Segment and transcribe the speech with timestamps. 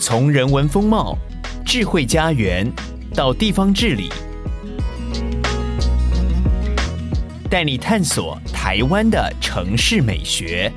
[0.00, 1.18] 从人文风貌、
[1.66, 2.70] 智慧家园
[3.16, 4.08] 到地方治理，
[7.50, 10.72] 带你探索台湾的城市美学。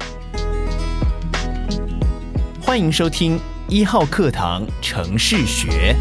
[2.60, 3.40] 欢迎收听
[3.70, 5.96] 一号课堂城市学。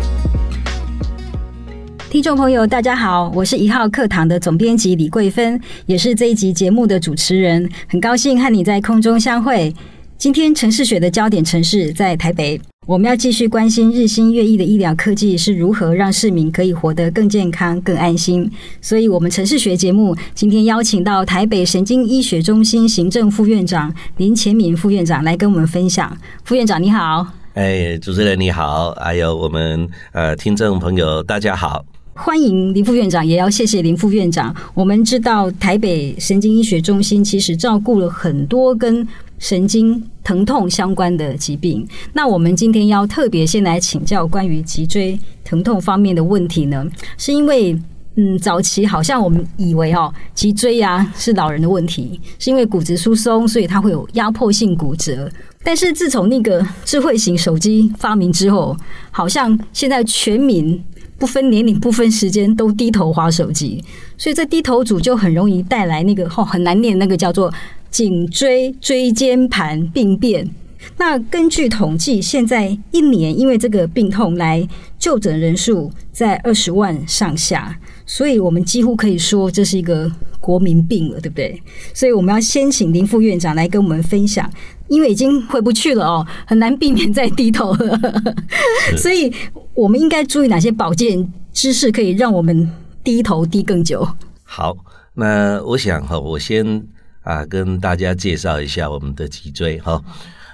[2.08, 9.74] 听众朋友，大家好，我是一号课堂的总编辑李桂芬，也是这一集节目的主持人，很高兴和你在空中相会。
[10.16, 18.50] 今天城市学的焦点城市在台北，我们要继续关心日新月异的医疗科技是如何让市民可以活得更健康、更安心。
[18.80, 26.16] 所以，我们城市学节目今天邀请到台北神经医学中心行政副院长林前敏副院长来跟我们分享。
[26.42, 31.84] 副院长你好，哎，主持人你好，还有我们呃听众朋友大家好。
[32.22, 34.54] 欢迎林副院长，也要谢谢林副院长。
[34.74, 41.84] 我们知道台北神经医学中心其实照顾了很多跟神经疼痛相关的疾病。
[42.12, 46.86] 那我们今天要特别先来请教关于脊椎疼痛方面的问题呢，
[47.16, 47.74] 是因为
[48.16, 55.26] 嗯，早期好像我们以为哦，脊椎呀、啊、是老人的问题，是因为骨质疏松，所以它会有压迫性骨折。
[55.64, 58.76] 但是自从那个智慧型手机发明之后，
[59.10, 60.78] 好像现在全民。
[61.20, 63.84] 不分年龄、不分时间，都低头滑手机，
[64.16, 67.52] 所以这低头族就很容易带来那个哦很难念那个叫做
[67.90, 70.48] 颈椎椎间盘病变。
[70.96, 74.66] 那根据统计，现在一年因为这个病痛来
[74.98, 80.10] 就诊人数在二十万上下，所以我们几乎可以说这是一个
[80.40, 81.62] 国民病了，对不对？
[81.92, 84.50] 所以我们要先请林副院长来跟我们分享。
[84.90, 87.98] 因为已经回不去了哦，很难避免再低头了，
[88.98, 89.32] 所以
[89.72, 92.70] 我们应该注意哪些保健知识，可以让我们
[93.02, 94.06] 低头低更久？
[94.42, 94.76] 好，
[95.14, 96.84] 那我想哈，我先
[97.22, 100.02] 啊跟大家介绍一下我们的脊椎哈。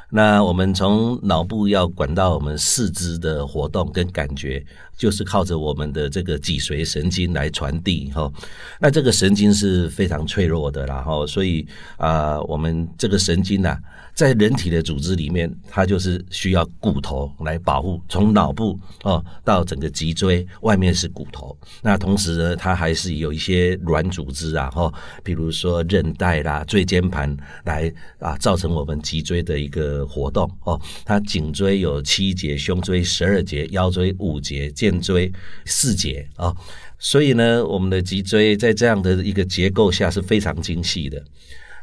[0.09, 4.65] 那我们从脑部要管到我们四肢的活动跟感觉，
[4.97, 8.31] 就是靠着我们的这个脊髓神经来传递哈。
[8.81, 11.67] 那这个神经是非常脆弱的，然后所以
[11.97, 13.79] 啊，我们这个神经呐。
[14.17, 18.01] 在人体的组织里面，它就是需要骨头来保护。
[18.09, 21.55] 从脑部哦到整个脊椎，外面是骨头。
[21.83, 24.91] 那同时呢，它还是有一些软组织啊，哈，
[25.23, 30.81] 比如说韧带啦、椎间盘来啊，造成我们脊椎的一个活动哦。
[31.05, 35.33] 它颈椎有七节，胸椎十二节，腰椎五节，肩椎
[35.65, 36.55] 四节啊。
[36.99, 41.23] 所以呢，我们的脊椎在这样的一个结构下是非常精细的。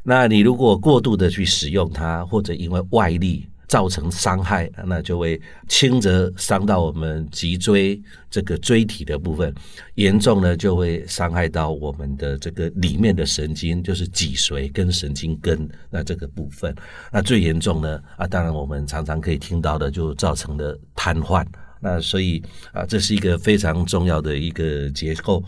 [0.03, 9.53] 那你如果过度的去使用它，或者因为外力造成伤害，那就会轻则伤到我们脊椎这个椎体的部分，
[9.96, 16.75] 严重呢就会伤害到我们的这个里面的神经，就是脊髓跟神经根那这个部分。
[17.12, 21.46] 那最严重呢啊，当然我们常常可以听到的，就造成了瘫痪。
[21.84, 25.44] 那所以啊，这是一个非常重要的一个结构。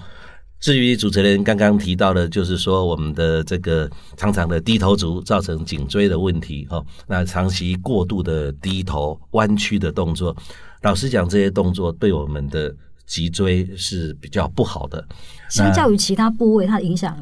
[0.59, 10.35] 至于主持人刚刚提到的，就是说我们的这个常常的低头族造成颈椎的问题哦，那长期过度的低头弯曲的动作，
[10.81, 12.74] 老实讲，这些动作对我们的
[13.06, 15.06] 脊椎是比较不好的。
[15.50, 17.16] 相较于其他部位，它的影响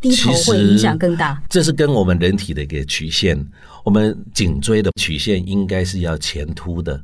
[0.00, 1.40] 低头会影响更大。
[1.48, 3.38] 这是跟我们人体的一个曲线，
[3.84, 7.00] 我们颈椎的曲线应该是要前凸的，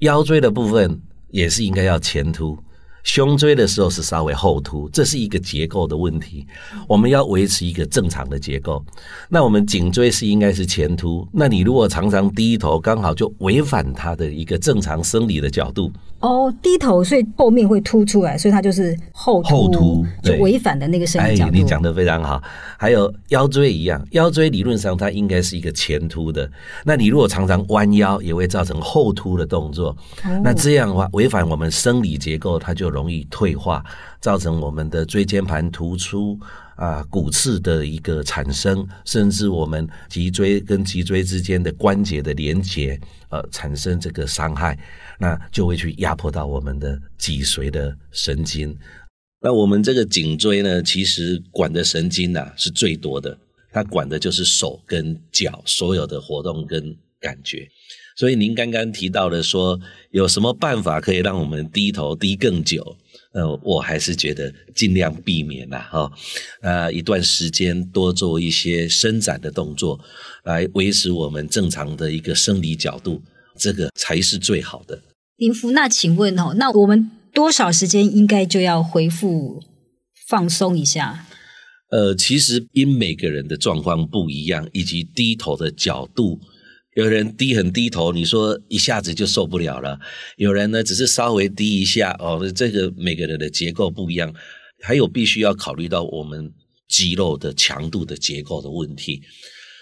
[0.00, 2.58] 腰椎的部分也是应该要前凸。
[3.02, 6.44] 胸椎的时候是稍微后凸，这是一个结构的问题。
[6.88, 8.84] 我们要维持一个正常的结构。
[9.28, 15.92] 那我们颈椎是应该是前凸，那你如果常常低头，刚好就违反它的一个正常生理的角度。
[16.26, 21.52] 哦，低头，所以后面会凸出来，所以它就是后凸，后凸，就违反的那个生理角度。
[21.52, 22.42] 哎，你讲的非常好。
[22.76, 26.50] 还有腰椎一样，腰椎理论上它应该是一个前凸的，
[26.84, 29.90] 那你如果常常弯腰，也会造成后凸的动作。
[30.24, 33.84] 哦，那这样的话，违反我们生理结构，它就容易退化，
[34.20, 36.36] 造成我们的椎间盘突出
[36.74, 43.00] 啊、骨刺的一个产生，甚至我们脊椎跟脊椎之间的关节的连接，
[43.30, 44.76] 呃，产生这个伤害。
[45.18, 48.76] 那就会去压迫到我们的脊髓的神经。
[49.40, 53.38] 那我们这个颈椎呢，其实管的神经呐、啊、是最多的，
[53.70, 57.68] 它管的就是手跟脚所有的活动跟感觉。
[58.16, 59.78] 所以您刚刚提到的说，
[60.10, 62.96] 有什么办法可以让我们低头低更久？
[63.32, 66.10] 呃，我还是觉得尽量避免呐，哈，
[66.62, 70.00] 呃，一段时间多做一些伸展的动作，
[70.44, 73.22] 来维持我们正常的一个生理角度。
[73.58, 75.02] 这个才是最好的。
[75.36, 79.62] 林副，那请问哦，那我们多少时间应该就要恢复
[80.28, 81.26] 放松一下？
[81.90, 86.40] 呃，其实因每个人的状况不一样，以及低头的角度
[86.94, 89.98] 有人低很低头，你说一下子就受不了了；
[90.36, 94.34] 有人呢，只是稍微低一下哦，这个每个人的结构不一样，
[94.82, 96.52] 还有必须要考虑到我们
[96.88, 99.22] 肌肉的强度的结构的问题。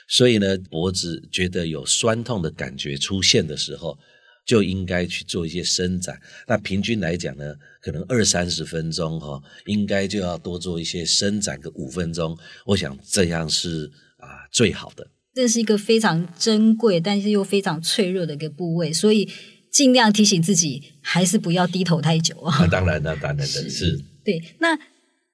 [0.09, 3.99] 所以呢，脖子觉得有酸痛的感觉出现的时候，
[4.47, 6.21] 就应该去做一些伸展。
[6.47, 12.37] 那平均来讲呢，可能二三十分钟哈，应该就要多做一些伸展个五分钟。
[12.67, 15.09] 我想这样是啊最好的。
[15.35, 19.29] 这是一个非常珍贵，但是又非常脆弱的一个部位，所以
[19.73, 22.67] 尽量提醒自己，还是不要低头太久啊。
[22.69, 24.05] 当然了，当然的是，是。
[24.23, 24.79] 对，那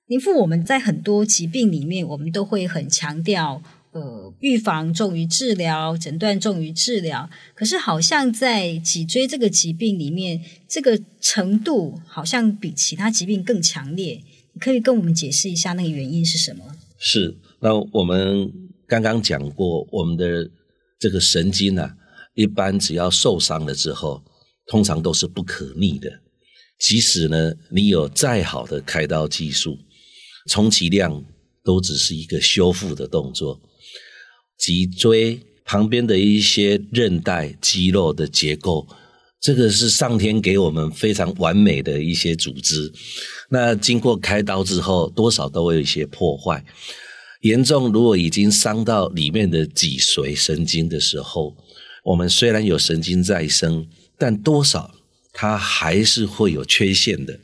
[0.07, 3.63] 林父，我们在很多疾病里面，我们都会很强调。
[3.93, 7.29] 呃，预防重于治疗，诊断重于治疗。
[7.55, 14.23] 可是，好像在脊椎这个疾病里面，这个程度好像比其他疾病更强烈。
[14.53, 16.65] 你可以跟我们解释一下那个原因是什么？
[16.99, 18.49] 是，那我们
[18.87, 20.49] 刚刚讲过，我们的
[21.01, 21.97] 这个神经啊，
[22.35, 24.23] 一般只要受伤了之后，
[24.67, 26.09] 通常都是不可逆的。
[26.79, 29.77] 即使呢，你有再好的开刀技术，
[30.49, 31.25] 充其量
[31.65, 33.61] 都只是一个修复的动作。
[34.61, 38.87] 脊椎旁边的一些韧带、肌肉的结构，
[39.41, 42.93] 这个是上天给我们非常完美的一些组织。
[43.49, 46.63] 那经过开刀之后，多少都会有一些破坏。
[47.41, 51.57] 严重如果已经伤到里面的脊髓神经的时候，
[52.05, 53.87] 我们虽然有神经再生，
[54.19, 54.95] 但多少
[55.33, 57.41] 它还是会有缺陷的。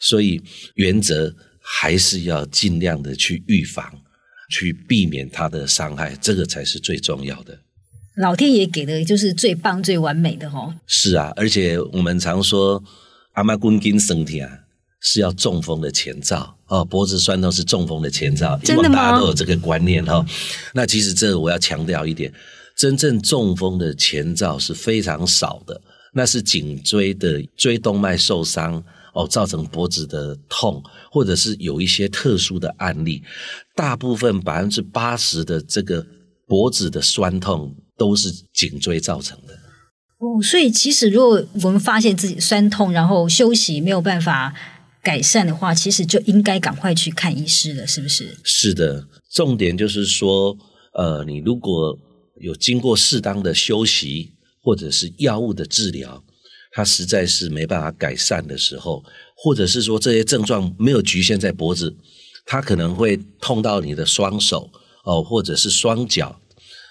[0.00, 0.40] 所以
[0.74, 3.90] 原则还是要尽量的去预防。
[4.48, 7.58] 去避免它的伤害，这个才是最重要的。
[8.16, 10.74] 老天爷给的就是最棒、最完美的哦。
[10.86, 12.82] 是啊，而且我们常说
[13.34, 14.48] “阿妈滚筋生天”
[15.00, 18.96] 是要中风的前兆哦，脖子酸痛是中风的前兆，真的吗？
[18.96, 20.26] 大家都有这个观念哈。
[20.72, 22.32] 那其实这个我要强调一点，
[22.76, 25.80] 真正中风的前兆是非常少的，
[26.12, 28.82] 那是颈椎的椎动脉受伤。
[29.14, 33.22] 哦，造成脖子的痛，或者是有一些特殊的案例，
[33.74, 36.06] 大部分百分之八十的这个
[36.46, 39.54] 脖子的酸痛都是颈椎造成的。
[40.18, 44.54] 哦，所以其实如果我们发现自己酸痛，然后休息没有办法
[45.02, 48.36] 改善的话，其实就应该赶快去看医师了，是不是？
[48.42, 50.56] 是的，重点就是说，
[50.94, 51.96] 呃，你如果
[52.40, 56.22] 有经过适当的休息，或者是药物的治疗。
[56.78, 59.02] 它实在是没办法改善的时候，
[59.34, 61.92] 或者是说这些症状没有局限在脖子，
[62.46, 64.70] 它可能会痛到你的双手
[65.02, 66.40] 哦，或者是双脚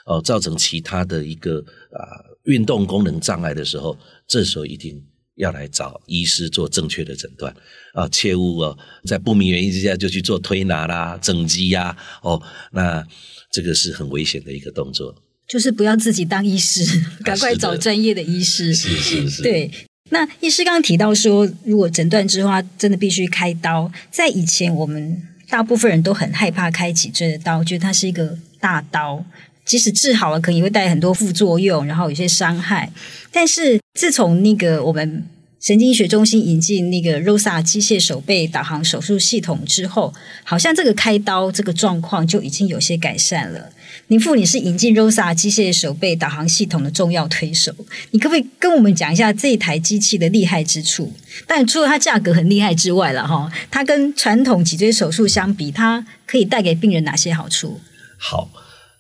[0.06, 1.60] 哦，造成其他的一个
[1.94, 2.04] 啊
[2.44, 3.98] 运动功能障碍的时候，
[4.28, 5.02] 这时候一定
[5.36, 7.56] 要来找医师做正确的诊断
[7.94, 12.42] 啊，切勿哦在不明原因之下就去做推拿啦、整肌呀哦，
[12.74, 13.08] 那
[13.54, 15.16] 这个是很危险的一个动作。
[15.48, 16.84] 就是不要自己当医师，
[17.24, 18.76] 赶快找专业的医师。
[18.76, 19.42] 是是是。
[19.42, 19.72] 对，
[20.10, 23.92] 那医师刚刚提到说，如果诊断之后，他真的必须开刀。
[24.12, 29.24] 在以前，我们大部分人都很害怕开脊椎的刀，觉得它是一个大刀，
[29.64, 32.92] 即使治好了，可能也会带很多副作用，然后有些伤害。
[33.32, 35.26] 但是自从那个我们
[35.68, 40.14] 神经医学中心引进那个 ROSA 机械手背导航手术系统之后，
[40.46, 43.70] 好像这个开刀这个状况就已经有些改善了。
[44.08, 47.76] 林副，你是引进 ROSA 机械手背导航系统的重要推手，
[48.12, 51.12] 你可不可以跟我们讲一下这一台机器的厉害之处？
[51.46, 57.82] 但除了它价格很厉害之外了哈，它跟传统脊椎手术相比，它可以带给病人哪些好处？
[58.18, 58.50] 好，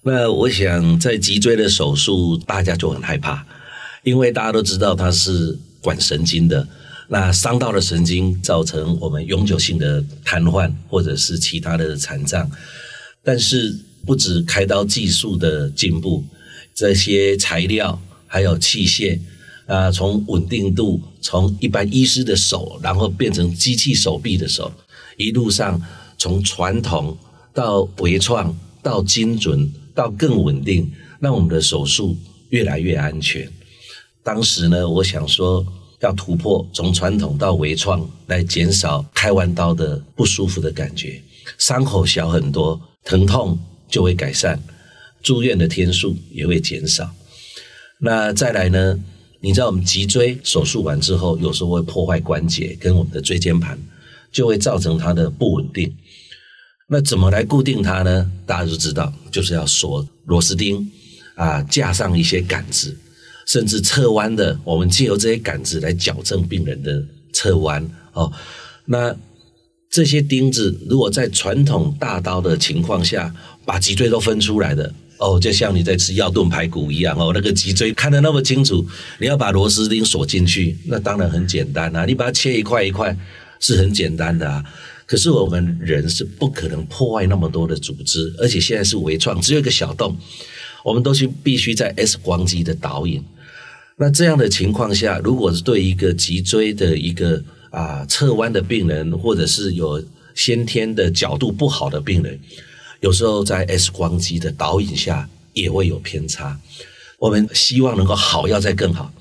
[0.04, 3.46] 那我想在脊椎的手术，大家就很害怕，
[4.04, 6.68] 因为大家都知道它是管神经的，
[7.10, 12.50] 那伤到了神经，造成我们永久性的瘫痪或者是其他的残障，
[13.24, 13.78] 但是。
[14.06, 16.24] 不止开刀技术的进步，
[16.74, 19.20] 这些材料还有器械
[19.66, 24.72] 啊，从稳定度，从一般医师的手，然后变成机器手臂的手，
[25.18, 25.82] 一路上
[26.18, 27.18] 从传统
[27.54, 32.16] 到微创到精准到更稳定，让我们的手术
[32.52, 33.52] 越来越安全。
[34.28, 35.66] 当时呢，我想说
[36.02, 41.24] 要突破从传统到微创，来减少开完刀的不舒服的感觉，
[41.58, 43.58] 伤口小很多，疼痛。
[43.90, 44.62] 就会改善，
[45.24, 47.10] 住院的天数也会减少。
[48.02, 49.00] 那再来呢？
[49.40, 53.80] 你知道我们脊椎手术完之后，有时候会破坏关节跟我们的椎间盘，
[54.30, 55.96] 就会造成它的不稳定。
[56.90, 58.30] 那怎么来固定它呢？
[58.46, 60.86] 大家都知道，就是要锁螺丝钉
[61.36, 62.94] 啊，架上一些杆子，
[63.48, 68.32] 甚至侧弯的，我们借由这些杆子来矫正病人的侧弯哦。
[68.86, 69.16] 那
[69.89, 73.34] 这些钉子如果在传统大刀的情况下，
[73.66, 78.86] 把脊椎都分出来的，哦，就像你在吃药炖排骨一样哦，那个脊椎看得那么清楚，
[79.18, 83.18] 你要把螺丝钉锁进去，那当然很简单啊，你把它切一块一块
[83.62, 84.62] 是很简单的啊。
[85.06, 90.18] 可是我们人是不可能破坏那么多的组织，而且现在是微创，只有一个小洞，
[90.84, 93.24] 我们都是必须在 X 光机的导引。
[93.98, 100.04] 那这样的情况下，如果是对一个脊椎的一个啊侧弯的病人，或者是有
[100.36, 102.39] 先天的角度不好的病人，
[103.01, 106.60] 有时候在 X 光机的导引下也会有偏差。
[107.20, 109.12] 我们希望能够好，要再更好。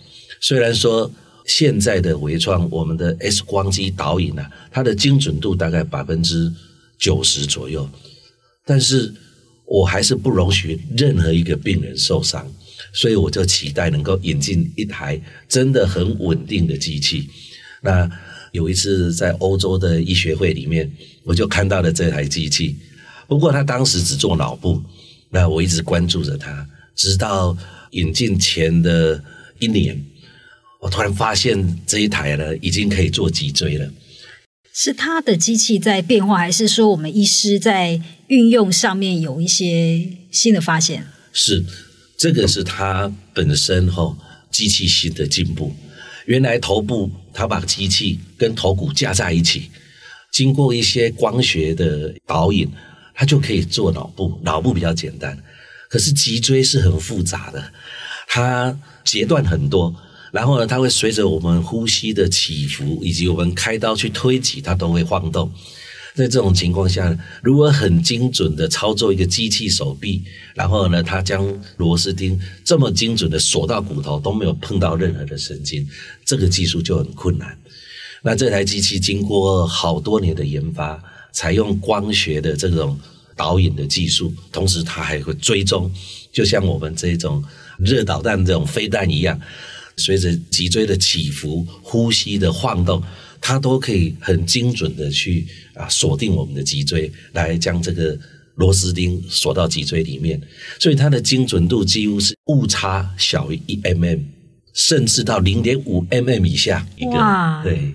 [0.40, 1.10] 虽然说。
[1.48, 6.52] 现在的微创，我们的 X 光机导引呢、啊，它的精准度大概百分之
[6.98, 7.88] 九十左右，
[8.64, 9.14] 但是
[9.64, 12.44] 我还是不容许任何一个病人受伤，
[12.96, 17.28] 所以我就期待能够引进一台真的很稳定的机器。
[17.82, 18.10] 那
[18.52, 20.90] 有一次在欧洲的医学会里面，
[21.22, 22.74] 我就看到了这台机器，
[23.28, 24.82] 不过他当时只做脑部，
[25.30, 27.56] 那我一直关注着它，直到
[27.90, 29.22] 引进前的
[29.58, 30.02] 一年。
[30.80, 33.92] 我突然发现这一台呢，已经可以做脊椎了。
[34.72, 41.06] 是它的机器在变化，还是说我们医师在运用上面有一些新的发现？
[41.32, 41.64] 是，
[42.16, 44.16] 这个是它本身哈
[44.50, 45.74] 机器性的进步。
[46.26, 49.70] 原来头部它把机器跟头骨架在一起，
[50.32, 52.68] 经过一些光学的导引，
[53.14, 54.40] 它就可以做脑部。
[54.42, 55.38] 脑部比较简单，
[55.88, 57.72] 可是脊椎是很复杂的，
[58.26, 59.94] 它截断很多。
[60.32, 65.50] 然后呢，它会随着我们呼吸的起伏，以及我们开刀去推挤，它都会晃动。
[66.16, 71.46] 在这种情况下，如果很精准的操作一个机器手臂，然后呢，它将
[71.76, 75.86] 螺丝钉这么精准的锁到骨头，都没有碰到任何的神经，
[76.24, 77.56] 这个技术就很困难。
[78.22, 80.98] 那这台机器经过好多年的研发，
[81.32, 82.98] 采用光学的这种
[83.36, 85.92] 导引的技术，同时它还会追踪，
[86.32, 87.44] 就像我们这种
[87.78, 89.38] 热导弹这种飞弹一样。
[89.98, 93.02] 随着脊椎的起伏、呼吸的晃动，
[93.40, 98.18] 它都可以很精准的去啊锁定我们的脊椎，来将这个
[98.56, 100.40] 螺丝钉锁到脊椎里面。
[100.78, 104.20] 所以它的精准度几乎是误差小于一 mm，
[104.74, 107.60] 甚至到零点五 mm 以下一个。
[107.64, 107.94] 对，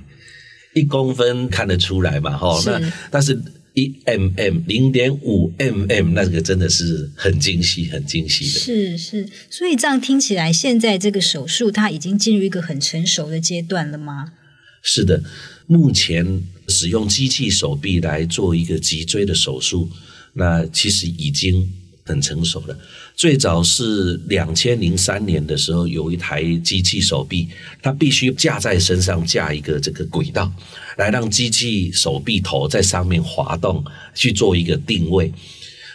[0.74, 2.38] 一公分看得出来嘛？
[2.38, 3.42] 哈，那但是。
[3.74, 8.60] 一 mm 零点五 mm，那个真的是很精细、很精细的。
[8.60, 14.34] 是是，所以这样听起来，现在这个手术它已经进入一个很成熟的阶段了吗？
[14.82, 15.22] 是的，
[15.68, 19.90] 目前使用机器手臂来做一个脊椎的手术，
[20.34, 21.72] 那其实已经
[22.04, 22.78] 很成熟了。
[23.16, 27.48] 最早是两千零三年的时候，有一台机器手臂，
[27.82, 30.52] 它必须架在身上架一个这个轨道。
[30.98, 33.84] 来让机器手臂头在上面滑动，
[34.14, 35.32] 去做一个定位。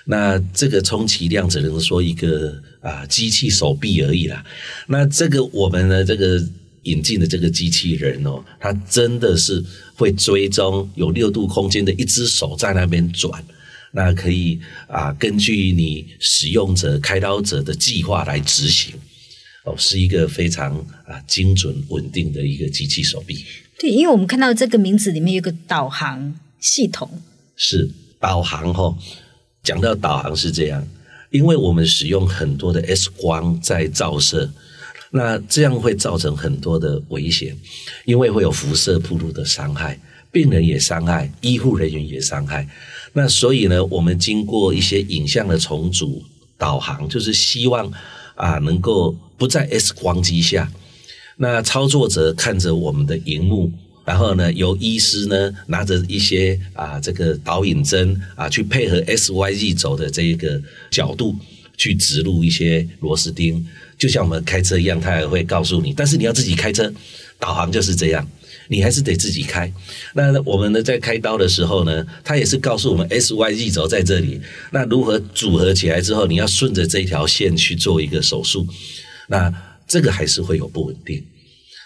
[0.04, 4.44] 那这个充其量只能说一个啊机器手臂而已啦。
[4.86, 6.40] 那这个我们的，这个
[6.86, 9.62] 引进的这个机器人哦，它真的是
[9.94, 13.44] 会追踪有六度空间的一只手在那边转。
[13.92, 18.94] 那可以啊，根据你使用者、开刀者的计划来执行。
[19.64, 20.76] 哦，是一个非常
[21.06, 23.44] 啊精准稳定的一个机器手臂。
[23.78, 27.20] 对，因为我们看到这个名字里面有个导航系统，
[27.56, 27.90] 是
[28.20, 28.96] 导航哦。
[29.62, 30.86] 讲到导航是这样，
[31.30, 34.48] 因为我们使用很多的 X 光在照射，
[35.10, 37.56] 那这样会造成很多的危险，
[38.04, 39.98] 因为会有辐射暴露的伤害，
[40.30, 42.68] 病人也伤害，医护人员也伤害。
[43.12, 46.22] 那所以呢，我们经过一些影像的重组
[46.58, 47.90] 导航，就是希望
[48.34, 50.70] 啊能够不在 X 光机下。
[51.36, 53.70] 那操作者看着我们的荧幕，
[54.04, 60.60] 然后呢，由医师呢拿着一些啊这个导引针啊去配合 S Y Z 轴的这一个
[60.90, 61.36] 角度
[61.76, 63.64] 去植入一些螺丝钉，
[63.98, 66.92] 就像我们开车一样，他也会告诉你，但是你要自己开车，
[67.38, 68.28] 导航就是这样，
[68.68, 69.72] 你还是得自己开。
[70.14, 74.40] 那我们呢在开刀的时候呢，他也是告诉我们 S Y Z 轴在这里，
[74.70, 78.66] 那如何组合起来之后，你要顺着这条线去做一个手术，
[79.28, 79.52] 那。
[79.88, 81.24] 这个还是会有不稳定，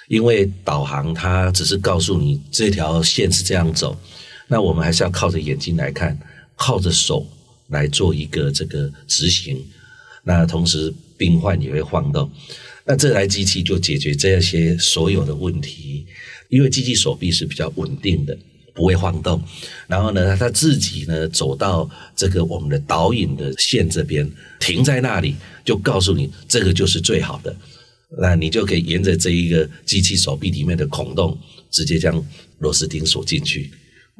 [0.08, 3.94] 因为导航它只是告诉你这条线是这样走，
[4.48, 6.18] 那我们还是要靠着眼睛来看，
[6.56, 7.26] 靠着手
[7.68, 9.62] 来做一个这个执行。
[10.24, 12.30] 那同时病患也会晃动，
[12.84, 16.06] 那这台机器就解决这些所有的问题，
[16.48, 18.36] 因为机器手臂是比较稳定的，
[18.74, 19.42] 不会晃动。
[19.86, 27.54] 然后呢，它自己呢走到这个我们的导引的线这边，停在那里，就告诉你这个就是最好的。
[28.18, 31.38] 那你就可以沿着这一个机器手臂里面的孔洞，
[31.70, 32.22] 直接将
[32.58, 33.70] 螺丝钉锁进去。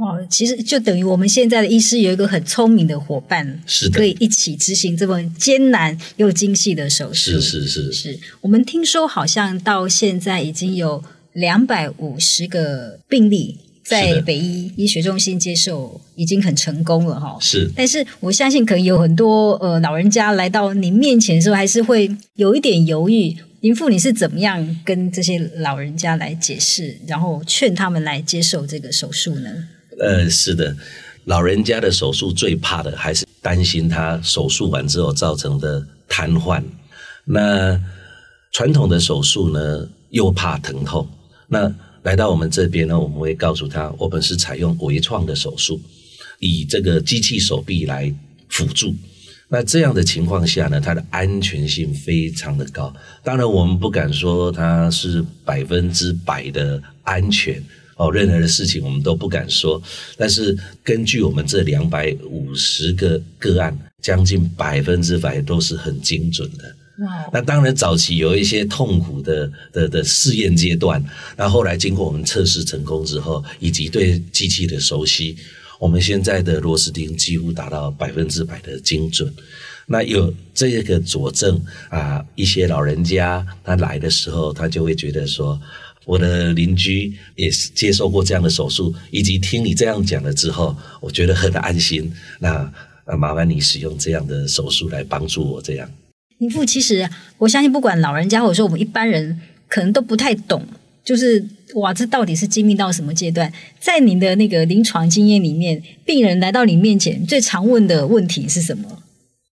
[0.01, 7.33] 哦，其实就等于我们现在的医师有一个很聪明的伙伴，是的可以一起执行这么艰难又精细的手术。
[7.33, 11.05] 是是是是，我们听说好像到现在已经有
[11.35, 17.37] 两百五十个病例在北医医学中心接受，已经很成功了哈。
[17.39, 23.37] 是，但是我相信可能有很多呃老人家来到您面前的时候，还是会有一点犹豫。
[23.61, 29.51] 林父，你是怎么样跟这些老人家来解释，然后劝他们来接受这个手术呢？
[30.01, 30.75] 呃，是的，
[31.25, 36.63] 老人家的手术最怕的还是担心他手术完之后造成的瘫痪。
[37.25, 37.79] 那
[38.53, 41.07] 传统的手术呢，又怕疼痛。
[41.49, 45.81] 那来到我们这边呢，我们会告诉他，我们是采用微创的手术，
[46.39, 48.13] 以这个机器手臂来
[48.49, 48.95] 辅助。
[49.49, 52.95] 那这样的情况下呢，它的安全性非常的高。
[53.23, 57.63] 当然，我们不敢说它是百分之百的安全
[58.01, 59.81] 哦，任何的事情我们都不敢说。
[60.17, 66.75] 但是根据我们这两百五十个个案，将近百分之百都是很精准的。
[67.33, 71.03] 那当然，早期有一些痛苦的的的试验阶段，
[71.37, 75.37] 那后来经过我们测试成功之后，以及对机器的熟悉。
[75.79, 79.33] 我们现在的螺丝钉几乎达到百分之百的精准，
[79.87, 85.59] 那有这个佐证啊，一些老人家他来的时候，他就会觉得说，
[86.07, 92.13] 我的邻居也是接受过这样的手术，以及听你这样讲了之后，我觉得很安心。
[92.41, 92.73] 那
[93.19, 95.91] 麻烦你使用这样的手术来帮助我这样。
[96.39, 100.67] 林父，其实我相信，不管老人家或者说我们一般人，可能都不太懂。
[101.03, 103.53] 就是哇，这到底是精密到什么阶段？
[103.81, 109.03] 在您的那个临床经验里面，病人来到你面前最常问的问题是什么？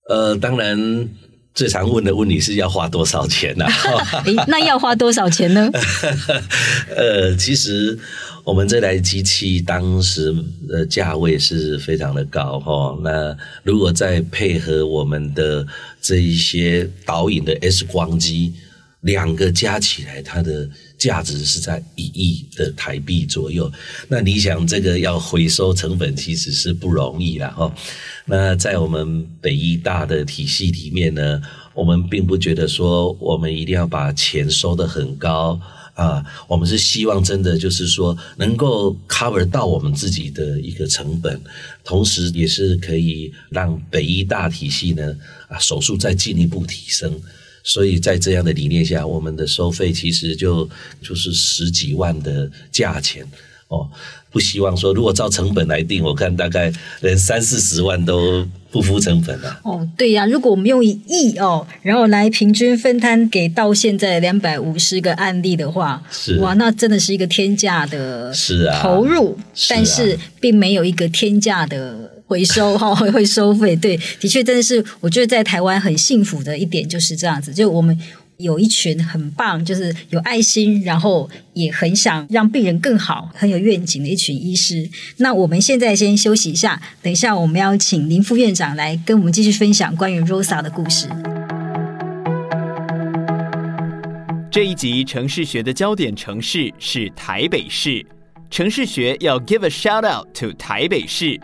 [0.08, 1.08] 呃，当然
[1.54, 3.64] 最常问的问题是要花多少钱呢？
[3.66, 4.24] 啊？
[4.48, 5.70] 那要花多少钱呢？
[6.96, 7.98] 呃，其实
[8.44, 10.34] 我们这台机器当时
[10.68, 12.98] 的价位是非常的高哈。
[13.02, 15.66] 那如果再配合我们的
[16.00, 18.52] 这一些导引的 S 光机。
[19.02, 20.64] 两个加起来，它的
[21.02, 23.70] 价值是在一亿的台币左右。
[24.08, 27.74] 那你想，这个要回收成本其实是不容易啦哈。
[28.24, 31.42] 那在我们北医大的体系里面呢，
[31.74, 35.60] 我们并不觉得说我们一定要把钱收得很高
[35.94, 36.24] 啊。
[36.46, 41.40] 我们是希望真的就是说能够 cover 到我们自己的一个成本，
[41.82, 45.16] 同时也是可以让北医大体系呢
[45.48, 47.20] 啊手术再进一步提升。
[47.62, 50.68] 所以在这样的理念下，我们的收费其实就
[51.02, 53.26] 就是十几万的价钱
[53.68, 53.88] 哦。
[54.30, 56.72] 不希望说，如果照成本来定，我看大概
[57.02, 59.60] 连三四十万都不敷成本了。
[59.62, 73.76] 哦，对呀，如果我们用一亿哦，然后来平均分摊给到现在两百五十个案例的话，是哇，那真的是一个天价的是啊投入，是啊，但是并没有一个天价的回收哈，会 会收费。
[73.76, 77.98] 对，的确真的是，我觉得在台湾很幸福的一点就是这样子，就我们。
[78.38, 84.88] 有一群很棒，就是有爱心，然后也很想让病人更好，很有愿景的一群医师。
[85.18, 91.06] 那我们现在先休息一下，等一下我们要请林副院长来跟我们继续分享关于 Rosa 的故事。
[94.50, 98.04] 这一集城市学的焦点城市是台北市，
[98.50, 101.38] 城市学要 give a shout out to 台北市。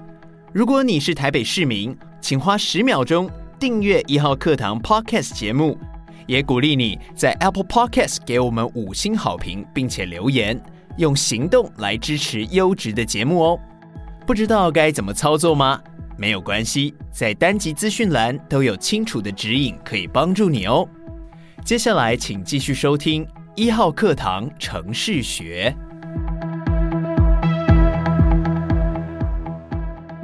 [0.58, 5.78] 如果你是台北市民，请花十秒钟订阅一号课堂 Podcast 节目。
[6.26, 10.60] 也鼓励你在 Apple Podcast 给我们五星好评，并且留言，
[10.96, 13.60] 用行动来支持优质的节目哦。
[14.26, 15.80] 不知道该怎么操作吗？
[16.16, 20.84] 没有关系，在单集资讯栏都有清楚的指引，可以帮助你哦。
[21.64, 25.72] 接下来，请继续收听一号课堂城市学。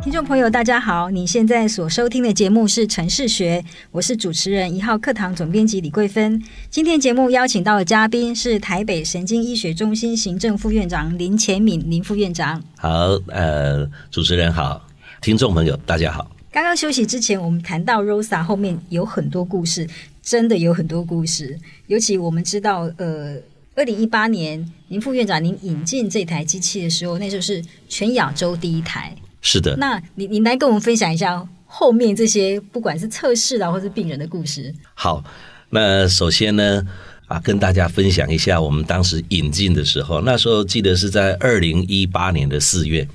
[0.04, 1.08] 听众朋友，大家好！
[1.08, 6.42] 你现在所收听的节目是《城市学》，我是主持人一号课堂总编辑李桂芬。
[6.68, 12.62] 今天节目邀请到的嘉宾是台北神经医学中心行政副院长林前敏林副院长。
[12.76, 14.86] 好，呃，主持人好，
[15.22, 16.30] 听众朋友大家好。
[16.52, 19.88] 刚刚休息之前，我们谈到 Rosa 后面有很多故事，
[20.22, 21.58] 真的有很多故事。
[21.86, 23.38] 尤其我们知道，呃，
[23.74, 29.16] 二零一八年林副院长您引进这台机器的时候，那时候是全亚洲第一台。
[29.46, 34.74] 是的，那你你来跟我们分享一下后面这些不管是测试啊，或是病人的故事。
[34.94, 35.22] 好，
[35.68, 36.82] 那首先呢，
[37.26, 43.06] 啊，跟大家分享一下我们当时引进的时候，那时候记得是在二零一八年的四月，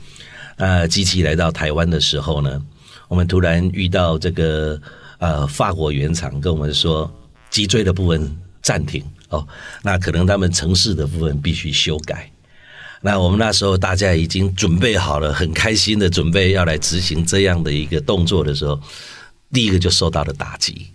[0.57, 2.61] 呃，机器来到台湾的时候呢，
[3.07, 4.79] 我们突然遇到这个
[5.17, 7.11] 呃法国原厂跟我们说，
[7.49, 9.47] 脊椎的部分暂停哦，
[9.81, 12.29] 那可能他们城市的部分必须修改。
[13.01, 18.79] 那我们那时候大家已经准备好了，很开心的准备要来执行这样的一个动作的时候，
[19.53, 20.87] 第一个就受到了打击。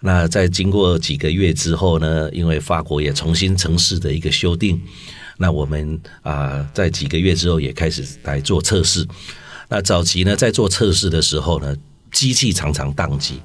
[0.00, 4.80] 那在经过几个月之后呢，因为法国也重新城市的一个修订，
[5.36, 9.06] 那我们啊在几个月之后也开始来做测试。
[9.68, 11.76] 那早期呢，在做测试的时候呢，
[12.10, 13.40] 机器常常宕机。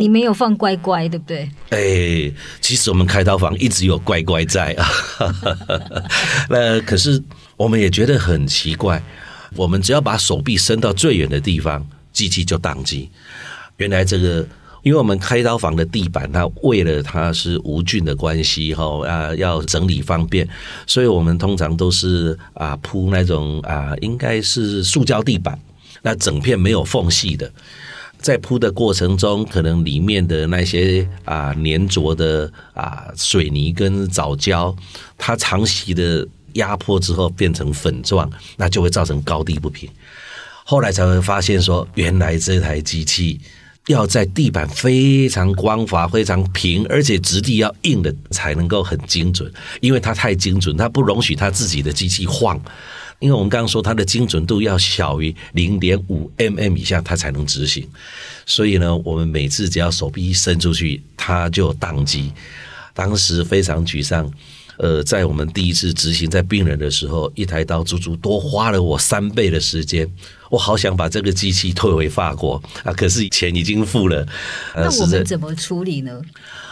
[0.00, 1.50] 你没有放乖乖，对不对？
[1.70, 4.86] 哎，其实我们开刀房一直有乖乖在啊。
[6.50, 7.22] 那可是
[7.56, 9.02] 我们也觉得很奇怪，
[9.56, 13.08] 我们只要把手臂伸到最远的地方，机器就宕机。
[13.78, 14.46] 原来这个，
[14.82, 20.46] 因为我们开刀房的地板，它为了它是无菌的关系，哈啊，要整理方便，
[20.86, 25.58] 所以我们通常都是啊铺那种啊，应该是塑胶地板，
[26.02, 27.50] 那整片没有缝隙的。
[28.20, 34.74] 在铺的过程中，可能里面的那些啊粘着的啊水泥跟藻胶，
[35.16, 39.88] 它长期的压迫之后变成粉状，那就会造成高低不平。
[40.64, 43.40] 后来才会发现说，原来这台机器
[43.86, 49.50] 要在地板非常光滑、非常平，而且质地要硬的才能够很精准，
[49.80, 52.60] 因为它太精准，它不容许它自己的机器晃。
[53.20, 57.88] 因为我们刚刚说它的精准度要小于零点五 mm 以下，它才能执行。
[58.46, 62.32] 所以呢，我们每次只要手臂一伸出去，它就宕机。
[62.94, 64.30] 当时非常沮丧。
[64.78, 70.08] 呃，在我们第一次执行在病人的时候，一台刀足足多花了我三倍的时间。
[70.50, 74.24] 我好想把这个机器退回法国啊，可是钱已经付了。
[74.76, 76.22] 那我们怎么处理呢？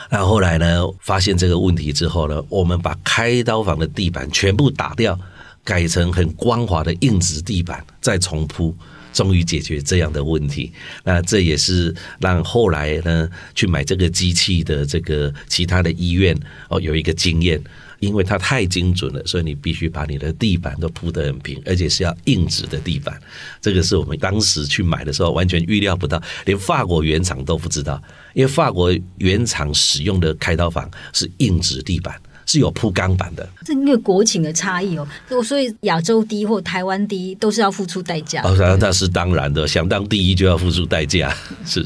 [0.09, 5.18] 那后来呢，发现这个问题之后呢，我们把开刀房的地板全部打掉。
[5.66, 8.72] 改成很光滑的硬质地板，再重铺，
[9.12, 10.72] 终于解决这样的问题。
[11.02, 16.38] 那这也是让后来呢去买这个机器的这个其他的医院
[16.70, 17.61] 哦有一个经验，
[17.98, 23.20] 因为它太精准了，所以你必须把你的地板都铺得很平，而且是要硬质的地板。
[23.61, 28.00] 这个是我们当时去买的时候完全预料不到，连法国原厂都不知道，
[28.35, 32.14] 因为法国原厂使用的开刀房是硬质地板。
[32.46, 35.06] 是有铺钢板的，这那个国情的差异哦。
[35.44, 38.40] 所以亚洲第一或台湾第一都是要付出代价。
[38.42, 41.35] 哦，那是当然的，想当第一就要付出代价。
[41.66, 41.85] 是。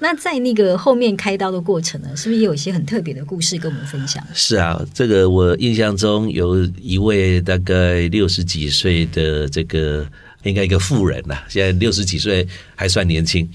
[0.00, 4.24] 那在那个后面开刀的过程呢，是不是也有一些很特别的故事跟我们分享？
[4.32, 10.06] 是啊，这个我印象中有一位大概六十几岁的这个
[10.44, 13.46] 应该一个妇人呐，现在六十几岁还算年轻。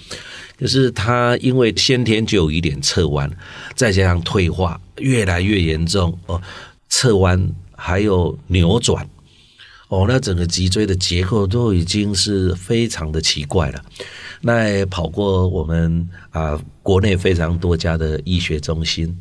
[0.57, 3.29] 就是他因为先天就有一点侧弯，
[3.75, 6.41] 再加上退化越来越严重哦，
[6.89, 9.07] 侧弯还有扭转
[9.89, 13.83] 哦，那整个脊椎的结构都已经是非常的奇怪了。
[14.41, 19.15] 那跑过我们啊国内非常多家的医学中心，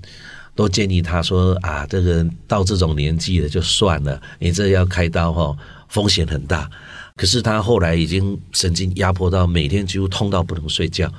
[0.54, 5.56] 都建议他说啊，这个到这种年纪了就算了，你这要开刀哈，
[5.92, 6.68] 风险很大。
[7.14, 11.12] 可是他后来已经神经压迫到每天几乎痛到不能睡觉。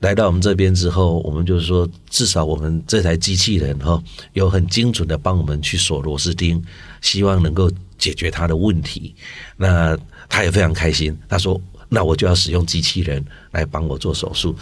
[0.00, 4.02] 来到我们这边之后，我们就是说，至少我们这台机器人哈，
[4.32, 6.62] 有很精准的帮我们去锁螺丝钉，
[7.00, 9.14] 希望能够解决他的问题。
[9.56, 9.96] 那
[10.28, 14.54] 他也非常开心，他说：“那我就要使用机器人来帮我做手术。”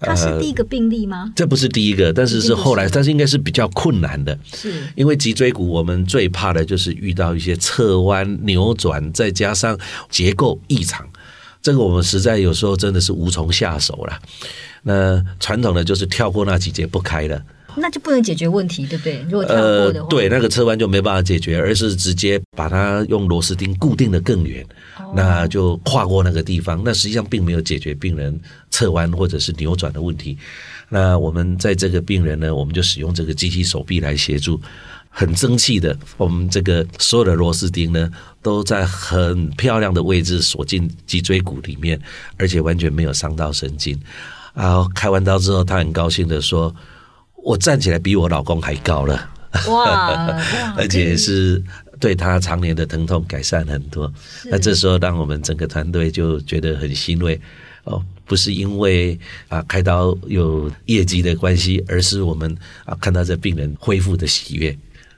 [0.00, 1.32] 他是第一个病例吗？
[1.34, 4.38] 这不是第一个，但是是后来，但是应该是比较困难的。
[4.54, 9.76] 是因为脊椎骨，我们最怕的就是遇到一些侧弯、扭转，再加上
[10.08, 11.04] 结构异常。
[11.60, 14.18] 这个我们实在有时候真的是无从下手了。
[14.82, 17.42] 那传统的就是跳过那几节不开了，
[17.80, 19.22] 那就不能解决问题，对不对？
[19.30, 24.64] 如果跳过的话，呃、对，那个侧弯就没办法解决，而是直接把它用螺丝钉固定的更远，
[24.98, 26.82] 哦，那就跨过那个地方。
[26.84, 28.38] 那实际上并没有解决病人
[28.70, 30.36] 侧弯或者是扭转的问题。
[30.88, 34.60] 那我们在这个病人呢，我们就使用这个机器手臂来协助。
[35.10, 38.08] 很争气的，我们这个所有的螺丝钉呢，
[38.40, 42.00] 都在很漂亮的位置锁进脊椎骨里面，
[42.36, 43.98] 而且完全没有伤到神经。
[44.54, 46.72] 然后开完刀之后，他很高兴的说
[47.48, 49.30] ：“我站起来比我老公还高了。”
[49.68, 50.36] 哇！
[50.76, 51.60] 而且是
[51.98, 54.12] 对他常年的疼痛改善很多。
[54.44, 57.40] 那这时候，让我们整个团队就觉得很欣慰
[57.84, 64.76] 哦，不是因为啊开刀有业绩的关系，而是我们啊看到这病人恢复的喜悦。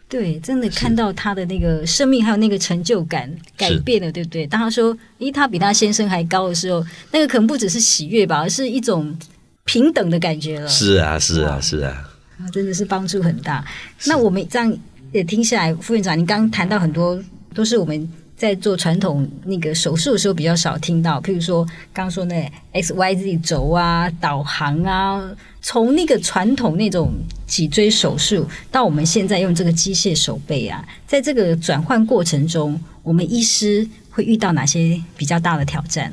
[0.09, 4.47] 对，真的看到他的那个生命还有那个成就感改变了，对不对？
[4.47, 9.17] 当他说，咦，他比他先生还高的时候，那个可能不只是喜悦吧，而是一种
[9.65, 10.69] 平等的感觉了。
[10.69, 12.10] 是啊，是啊，是啊，
[12.53, 13.65] 真的是帮助很大。
[14.07, 14.79] 那我们这样
[15.13, 17.23] 也听下来，副院长，您刚刚谈到很多
[17.55, 27.13] 都是我们在做传统那个手术的时候比较少听到，譬如说刚刚说那 X Y Z 轴啊、导航啊，从那个传统那种
[27.47, 36.11] 脊椎手术到我们现在用这个机械手背啊，在这个转换过程中，我们医师会遇到哪些比较大的挑战？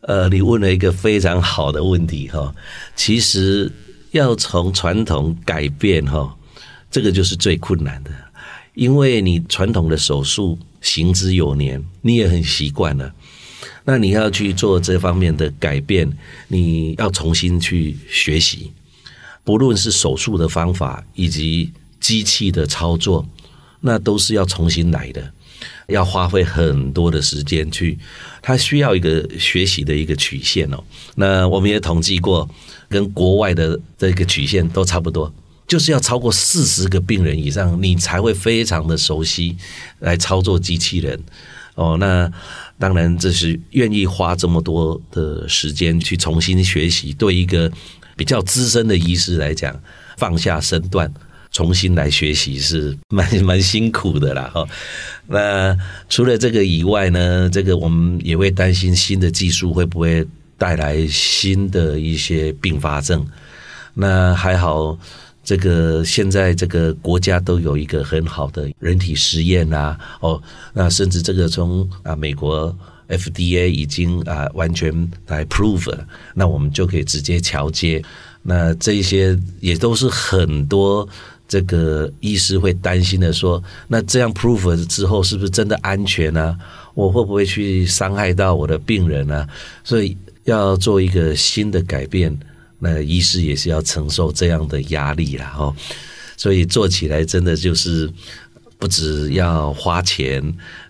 [0.00, 2.52] 呃，你问了一个非常好的问题哈，
[2.96, 3.70] 其实
[4.12, 6.34] 要从传统改变哈，
[6.90, 8.10] 这个就是最困难的，
[8.74, 10.58] 因为你传统的手术。
[10.82, 13.14] 行之有年，你也很习惯了。
[13.84, 16.12] 那你要去做这方面的改变，
[16.48, 18.72] 你要重新去学习，
[19.44, 23.24] 不论是手术的方法以及机器的操作，
[23.78, 25.32] 那都是要重新来的，
[25.92, 27.98] 要花费很多的时间去。
[28.42, 30.82] 它需要一个学习的一个曲线哦。
[31.14, 32.48] 那我们也统计过，
[32.88, 35.32] 跟国外的这个曲线都差不多。
[35.68, 39.56] 就是要超过四十个病人以上，你才会非常的熟悉
[40.00, 41.18] 来操作机器人
[41.76, 41.96] 哦。
[41.98, 42.30] 那
[42.78, 47.14] 当然，这是愿意花这么多的时间去重新学习。
[47.14, 47.70] 对一个
[48.16, 49.80] 比较资深的医师来讲，
[50.18, 51.10] 放下身段
[51.52, 54.50] 重新来学习是蛮 蛮辛苦的啦。
[54.52, 54.66] 哈，
[55.28, 55.76] 那
[56.08, 60.26] 除了这个以外呢，这个我们也会担心新的技术会不会
[60.58, 63.24] 带来新的一些并发症。
[63.94, 64.98] 那还好。
[65.44, 70.40] 这个现在这个国家都有一个很好的人体实验啊，哦，
[70.72, 72.72] 那甚至这个从啊美国
[73.08, 78.00] FDA 已经啊完全来 prove 了，那我们就可以直接桥接。
[78.44, 81.08] 那这些也都是很多
[81.52, 86.56] 这个医师会担心的说，那这样 prove 之后是不是真的安全呢？
[86.94, 89.46] 我会不会去伤害到我的病人呢？
[89.84, 92.34] 所以要做一个新的改变。
[92.78, 95.76] 那医师也是要承受这样的压力啦，哦，
[96.38, 98.10] 所以做起来真的就是
[98.78, 100.42] 不止要花钱，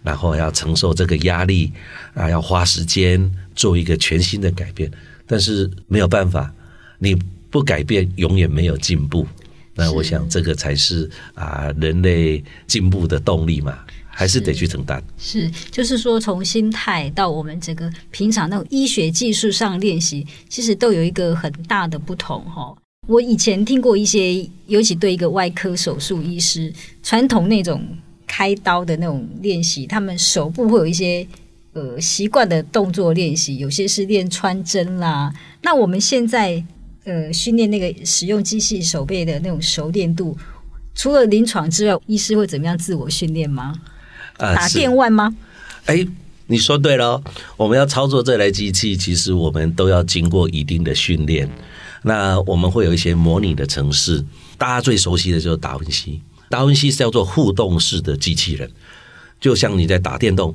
[0.05, 1.73] 然后要承受这个压力
[2.15, 4.89] 啊，要花时间做一个全新的改变。
[5.27, 6.55] 但是没有办法，
[7.01, 7.17] 你
[7.51, 9.27] 不改变，永远没有进步。
[9.75, 13.79] 那我想这个才是啊，人类进步的动力嘛。
[14.15, 22.77] 还是得去承担，是，就是说，从心态到我们整个平常那种医学技术上练习，其实都有一个很大的不同哈。
[23.09, 26.71] 我以前听过一些，尤其对一个外科手术医师，
[27.03, 27.83] 传统那种
[28.27, 31.27] 开刀的那种练习，他们手部会有一些
[31.73, 35.33] 呃习惯的动作练习，有些是练穿针啦。
[35.63, 36.63] 那我们现在
[37.05, 40.37] 呃训练那个使用机器手背的那种熟练度，
[40.95, 43.81] 除了临床之外，医师会怎么样自我训练吗？
[44.39, 45.37] 呃打电腕吗？
[45.87, 46.07] 哎，
[46.47, 47.23] 你说对了，
[47.57, 51.49] 我们要操作这台机器，其实我们都要经过一定的训练。
[52.05, 54.25] 那我们会有一些模拟的城市，
[54.59, 56.21] 大家最熟悉的就是达文西。
[56.49, 58.71] 达文西是叫做互动式的机器人，
[59.41, 60.55] 就像你在打电动，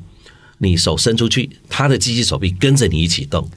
[0.58, 3.50] 你手伸出去，它的机器手臂跟着你一起动。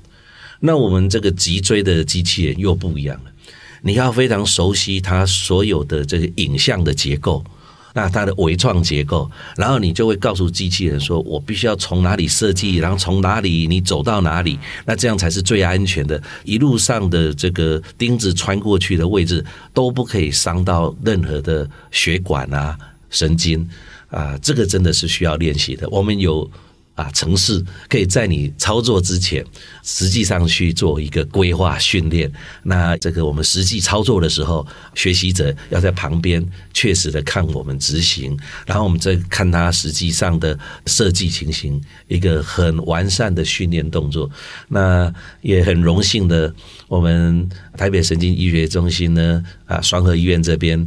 [0.61, 3.31] 那我们这个脊椎的机器人又不一样了，
[3.83, 7.45] 你要非常熟悉它所有的这个影像的结构。
[7.93, 16.23] 那它的微创结构，然后你就会告诉机器人说：“我必须要从哪里设计，然后从哪里你走到哪里，那这样才是最安全的。
[16.45, 19.45] 一路上的这个钉子穿过去的位置
[19.75, 22.79] 都不可以伤到任何的血管啊、
[23.11, 23.69] 神经
[24.09, 25.89] 啊，这个真的是需要练习的。
[25.91, 26.49] 我们有。”
[27.01, 29.43] 啊，城市可以在你操作之前，
[29.83, 32.31] 实际上去做一个规划训练。
[32.63, 44.31] 那这个我们实际操作的时候，学习者要在旁边确实的看我们执行，然后我们再看他实际上的设计情形，一个很完善的训练动作。
[44.69, 45.11] 那
[45.41, 46.55] 也很荣幸的，
[46.87, 50.87] 我们台北神经医学中心呢，啊，双和医院这边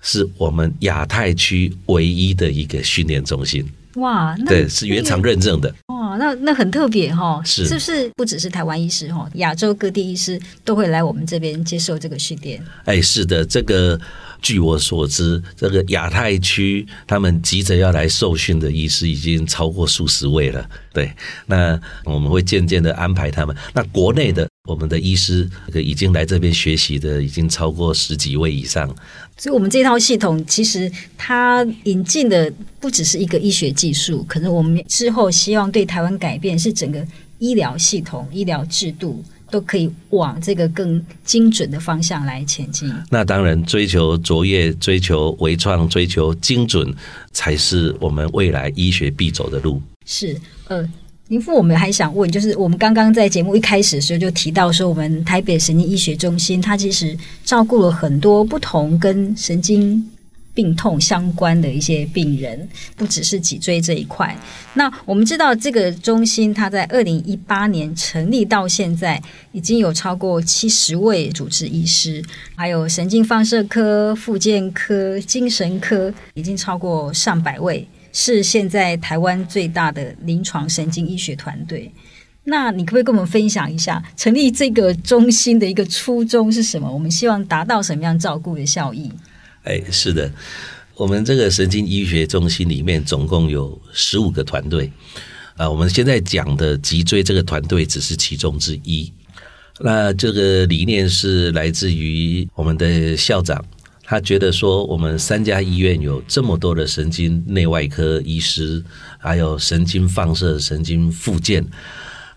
[0.00, 3.68] 是我们亚太区唯一的一个训练中心。
[3.94, 5.74] 哇，那对，是原厂认证的。
[5.86, 8.10] 哇，那那很特别哈，是是不是？
[8.16, 12.62] 不只是台湾医师哈，亚洲各地医师都会来我们这边接受这个训练。
[12.84, 14.00] 哎，是的，这个
[14.40, 20.68] 据我所知，这个亚太区他们急着要来受训的医师已经超过数十位了。
[20.92, 21.12] 对，
[21.46, 23.56] 那我们会渐渐的安排他们。
[23.72, 28.86] 那国内的我们的医师，这个已经来这边学习的已经超过十几位以上。
[29.36, 37.04] 所以，我们这套系统其实它引进的不只是一个医学技术，可能我们之后希望对台湾改变是整个
[37.38, 42.88] 医疗系统、医疗制度都可以往这个更精准的方向来前进。
[43.10, 46.94] 那当然，追求卓越、追求微创、追求精准，
[47.32, 49.82] 才是我们未来医学必走的路。
[50.06, 50.88] 是，呃。
[51.30, 60.04] 林副，我们还想问，就是我们刚刚在节目一开始的时候就提到说，我们台北神经医学中心它其实照顾了很多不同跟神经
[60.52, 64.36] 病痛相关的一些病人，不只是脊椎这一块。
[64.74, 72.20] 那我们知道这个中心，它在二零一八年成立到现在，已经有超过七十位主治医师，
[72.56, 81.90] 还有神经放射科、复健科、精神科，已经超过上百位，是现在台湾最大的临床神经医学团队。
[82.44, 86.90] 那你可不可以跟我们分享一下成立这个中心的一个初衷是什么？
[86.90, 89.12] 我们希望达到什么样照顾的效益？
[89.64, 90.32] 哎，是的，
[90.96, 94.90] 我们这个神经医学中心里面总共有十五个团队
[95.56, 95.70] 啊。
[95.70, 99.12] 我们现在讲的脊椎这个团队只是其中之一。
[99.78, 103.62] 那这个理念是来自于我们的校长，
[104.10, 108.82] 他觉得说我们三家医院有这么多的神经内外科医师，
[109.20, 111.64] 还有神经放射、神经复健。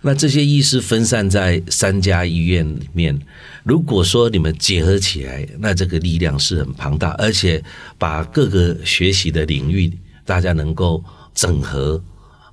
[0.02, 3.20] 那这些医师分散在三家医院里面，
[3.64, 7.64] 如果说你们结合起来，那这个力量是很庞大，而且
[7.98, 9.92] 把各个学习的领域
[10.24, 12.00] 大家能够整合，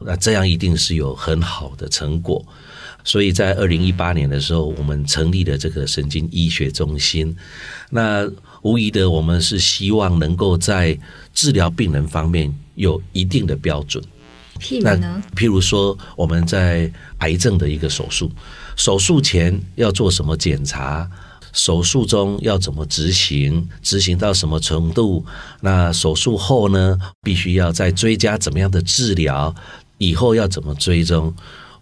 [0.00, 2.42] 那这样一定是有很好的成果。
[3.04, 7.36] 所以在二零一八年的时候，我们成立了这个神经医学中心。
[7.90, 8.26] 那
[8.62, 10.98] 无疑的，我们是希望能够在
[11.32, 14.02] 治疗病人方面有一定的标准。
[14.58, 15.22] 譬如呢？
[15.34, 18.30] 譬如说，我们在癌症的一个手术，
[18.76, 21.08] 手术前要做什么检查？
[21.52, 23.66] 手术中要怎么执行？
[23.82, 25.24] 执行到什么程度？
[25.62, 26.98] 那手术后呢？
[27.22, 29.54] 必须要再追加怎么样的治疗？
[29.98, 31.34] 以后要怎么追踪？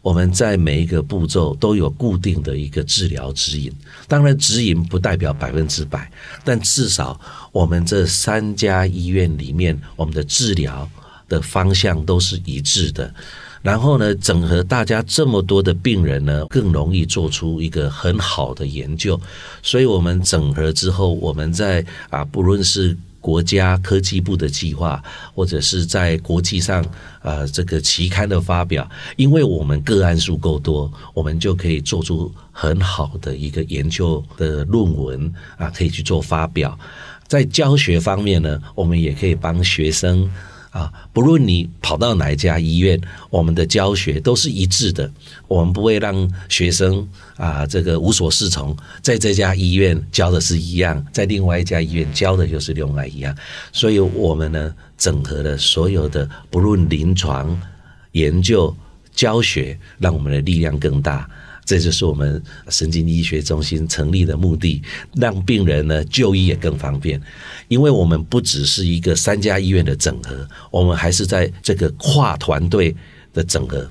[0.03, 3.73] 我们在每一个步骤都有固定的一个治疗指引。
[4.07, 6.11] 当然，指引不代表百分之百，
[6.45, 7.21] 但至少
[7.53, 10.89] 我们这三家医院里面，我们的治疗。
[11.29, 13.13] 的方向都是一致的，
[13.61, 19.21] 然后呢，整合大家这么多的病人呢，更容易做出一个很好的研究。
[19.63, 25.03] 所以，我们整合之后，我们在啊，不论是国家科技部的计划，
[25.35, 26.85] 或者是在国际上
[27.23, 36.79] 呃这个期刊的发表，因为我们个案数够多，我们就可以做出很好的一个研究的论文啊，可以去做发表。
[37.27, 40.31] 在教学方面呢，我们也可以帮学生。
[40.71, 43.01] 啊，不论你跑到哪一家医院，
[43.31, 45.11] 我们的教学都是一致的。
[45.47, 53.35] 我们不会让学生啊，这个无所适从，在这家医院教的是一样，在另外一家医院教的又是另外一样。
[53.73, 57.59] 所以，我们呢，整合了所有的，不论临床、
[58.13, 58.75] 研究、
[59.15, 61.29] 教学，让我们的力量更大。
[61.69, 64.81] 这就是我们神经医学中心成立的目的，
[65.17, 67.21] 让病人呢就医也更方便。
[67.69, 72.97] 因为我们不只是一个三家医院的整合，我们还是在这个跨团队
[73.35, 73.87] 的整合。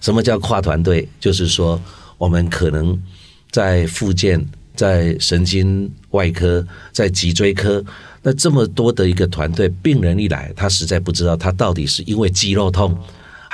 [0.00, 1.08] 什么叫跨团队？
[1.20, 1.80] 就是说，
[2.18, 3.00] 我们可能
[3.52, 7.80] 在复健、在神经外科、在脊椎科，
[8.24, 12.98] 那这么多的一个团队，病人一来，他实在不知道他到底是因为肌肉痛。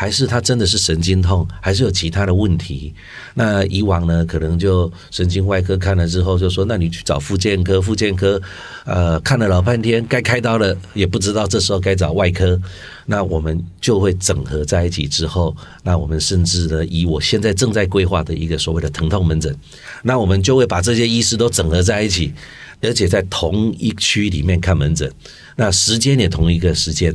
[0.00, 2.94] 还是他真的是神经痛，还是有其他的问题？
[3.34, 8.40] 那以往呢，可能就神经外科看了之后就说，那你去找复健科，复健科
[8.86, 12.58] 呃看了老半天，该开刀了也不知道，这时候该找外科。
[13.04, 19.54] 那我们就会整合在一起之后，那我们甚至呢，以我现在正在规划的一个所谓的疼痛门诊，
[20.02, 22.32] 那我们就会把这些医师都整合在一起，
[22.80, 25.12] 而且在同一区里面看门诊，
[25.56, 27.14] 那时间也同一个时间。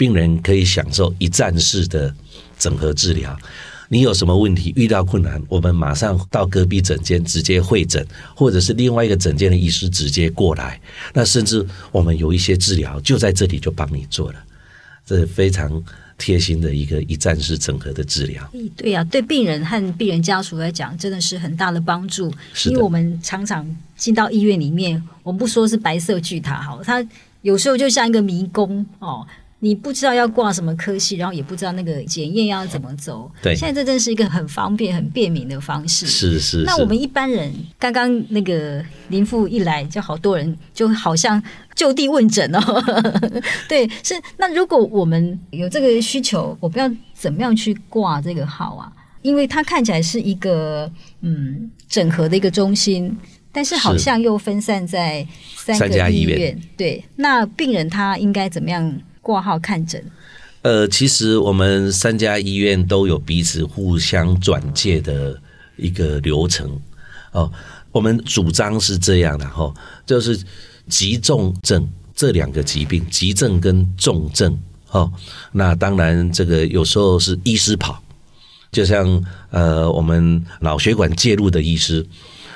[0.00, 2.14] 病人可以享受一站式的
[2.58, 3.38] 整合治疗。
[3.90, 8.02] 你有什么问题，遇到困难，我们马上到隔壁诊间直接会诊，
[8.34, 10.80] 或者是另外一个诊间的医师直接过来。
[11.12, 14.38] 那甚至我们有一些治疗就在这里就帮你做了，
[15.04, 15.70] 这是非常
[16.16, 18.42] 贴心的一个一站式整合的治疗。
[18.74, 22.32] 对呀、啊，对病人和病人家属来讲，真的是很大的帮助。
[22.64, 27.06] 因为我们常常进到医院里面，我们不说是白色巨塔，好，它
[27.42, 29.26] 有时候就像一个迷宫哦。
[29.62, 33.30] 你不知道要挂什么科系，然后也不知道那个检验要怎么走。
[33.42, 36.06] 对，现在这真是一个很方便、很便民的方式。
[36.06, 36.64] 是是，是。
[36.64, 41.42] 那我们一般人刚刚那个林父一来，就好多人就好像
[41.74, 42.60] 就地问诊哦。
[43.68, 44.14] 对，是。
[44.38, 48.90] 那如果我们有这个需求，我们要怎么样去挂这个号啊？
[49.20, 53.14] 因为它看起来是一个嗯整合的一个中心，
[53.52, 55.98] 但是好像又分散在三个医院。
[55.98, 56.60] 三家医院。
[56.78, 58.98] 对，那病人他应该怎么样？
[59.30, 60.04] 挂号看诊，
[60.62, 65.40] 呃，其实我们三家医院都有彼此互相转介的
[65.76, 66.68] 一个流程
[67.30, 67.48] 哦。
[67.92, 69.72] 我们主张是这样的哈，
[70.04, 70.36] 就是
[70.88, 74.58] 急重症这两个疾病，急症跟重症
[74.90, 75.08] 哦。
[75.52, 78.02] 那当然，这个有时候是医师跑，
[78.72, 82.04] 就像呃，我们脑血管介入的医师。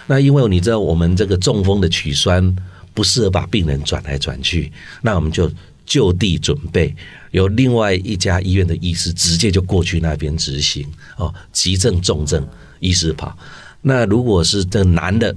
[0.08, 2.56] 那因为你知道，我们这个中风的取栓。
[2.96, 4.70] 不适合把病人转来转去，
[5.02, 5.50] 那我们就
[5.84, 6.94] 就地准备，
[7.30, 12.46] 由另外一家医院的医师直接就过去那边执行哦，急症重症
[12.80, 13.36] 医师跑。
[13.80, 15.34] 那如果是这难的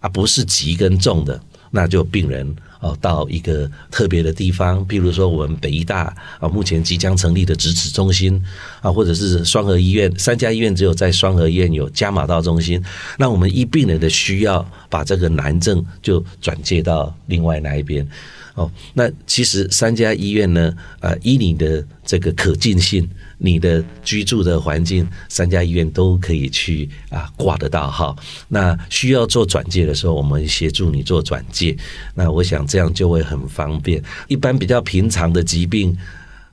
[0.00, 2.54] 啊，不是急跟重的，那就病人。
[2.80, 8.42] 哦，到一个特别的地方，譬如说我们北医大啊，目前即将成立的直指中心
[8.80, 12.82] 啊，或者是双和医院，三家医院只有在双和医院有加码到中心，
[13.18, 18.08] 那我们依病人的需要，把这个难症就转介到另外那一边。
[18.54, 28.16] 哦，那其实三家医院呢，呃，依你的这个可进性，你的居住的环境，三家医院都可以去啊挂得到号。
[28.48, 31.76] 那需要做转介的时候，我们协助你做转介。
[32.14, 34.02] 那我想这样就会很方便。
[34.26, 35.96] 一般比较平常的疾病，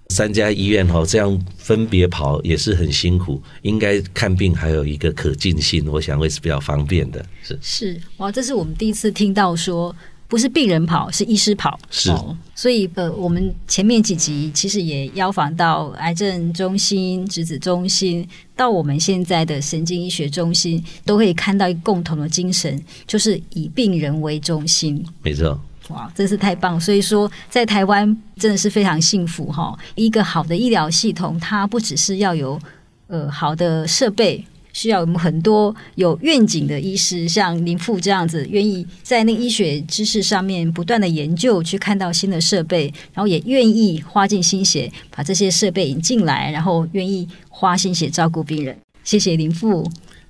[0.10, 3.42] 三家医院哈这样分别跑也是很辛苦。
[3.64, 7.26] 应该看病还有一个可进性，我想会是比较方便的。
[7.42, 9.96] 是是哇，这是我们第一次听到说。
[10.28, 11.80] 不是病人跑，是医师跑。
[11.90, 25.06] 是，哦、所以呃，我们前面几集其实也邀访到癌症中心、质子中心，到我们现在的神经医学中心，都可以看到一个共同的精神，就是以病人为中心。
[25.24, 25.58] 没错，
[25.90, 26.80] 哇，真是太棒！
[26.80, 29.80] 所以说，在台湾真的是非常幸福哈、哦。
[29.96, 32.60] 一个好的医疗系统，它不只是要有
[33.08, 34.44] 呃好的设备。
[34.78, 48.78] 需要我们很多有愿景的医师，像林富这样子，愿意在那个医学知识上面不断的研究，去看到新的设备，然后也愿意花尽心血把这些设备引进来，然后愿意花心血照顾病人。
[49.04, 49.84] 谢谢林富，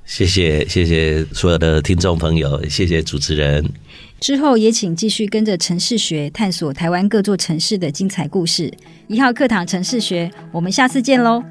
[0.05, 3.69] 谢谢谢谢所有的听众朋友，谢谢主持人。
[4.21, 8.71] 之后也请继续跟着城市学探索台湾各座城市的精彩故事。
[9.07, 11.43] 一号课堂城市学，我们下次见喽。